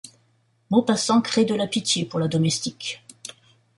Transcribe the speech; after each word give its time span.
Maupassant 0.71 1.21
crée 1.21 1.45
de 1.45 1.53
la 1.53 1.67
pitié 1.67 2.05
pour 2.05 2.19
la 2.19 2.27
domestique. 2.27 3.03